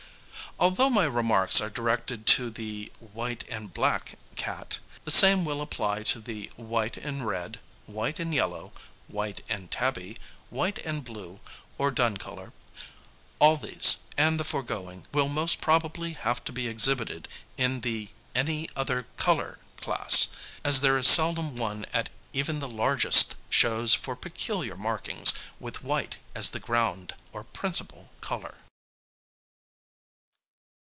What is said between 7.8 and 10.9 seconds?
white and yellow, white and tabby, white